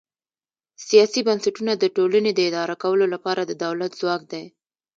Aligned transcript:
سیاسي 0.87 1.21
بنسټونه 1.27 1.73
د 1.77 1.83
ټولنې 1.95 2.31
د 2.33 2.39
اداره 2.49 2.75
کولو 2.83 3.05
لپاره 3.13 3.41
د 3.45 3.51
دولت 3.65 3.91
ځواک 4.01 4.21
دی. 4.31 4.43